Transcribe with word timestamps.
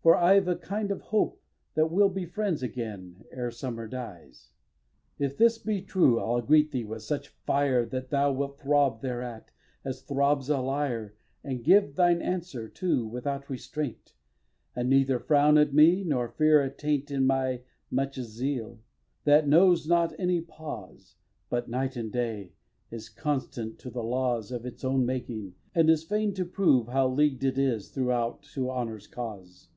For 0.00 0.16
I've 0.16 0.48
a 0.48 0.56
kind 0.56 0.90
of 0.90 1.02
hope 1.02 1.42
That 1.74 1.90
we'll 1.90 2.08
be 2.08 2.24
friends 2.24 2.62
again 2.62 3.24
ere 3.30 3.50
summer 3.50 3.86
dies. 3.86 4.52
xviii. 5.16 5.26
If 5.26 5.36
this 5.36 5.58
be 5.58 5.82
true 5.82 6.18
I'll 6.18 6.40
greet 6.40 6.70
thee 6.70 6.84
with 6.84 7.02
such 7.02 7.28
fire 7.28 7.84
That 7.84 8.08
thou 8.08 8.32
wilt 8.32 8.58
throb 8.58 9.02
thereat, 9.02 9.50
as 9.84 10.00
throbs 10.00 10.48
a 10.48 10.60
lyre, 10.60 11.14
And 11.44 11.64
give 11.64 11.96
thine 11.96 12.22
answer, 12.22 12.68
too, 12.70 13.06
without 13.06 13.50
restraint, 13.50 14.14
And 14.74 14.88
neither 14.88 15.18
frown 15.18 15.58
at 15.58 15.74
me 15.74 16.04
nor 16.04 16.28
fear 16.30 16.62
a 16.62 16.70
taint 16.70 17.10
In 17.10 17.26
my 17.26 17.62
much 17.90 18.14
zeal, 18.18 18.78
that 19.24 19.48
knows 19.48 19.86
not 19.86 20.18
any 20.18 20.40
pause 20.40 21.16
But, 21.50 21.68
night 21.68 21.96
and 21.96 22.10
day, 22.10 22.54
is 22.90 23.10
constant 23.10 23.78
to 23.80 23.90
the 23.90 24.04
laws 24.04 24.52
Of 24.52 24.64
its 24.64 24.84
own 24.84 25.04
making, 25.04 25.56
and 25.74 25.90
is 25.90 26.02
fain 26.04 26.32
to 26.34 26.46
prove 26.46 26.86
How 26.88 27.08
leagued 27.08 27.44
it 27.44 27.58
is 27.58 27.90
throughout 27.90 28.44
to 28.54 28.70
Honor's 28.70 29.06
cause. 29.08 29.68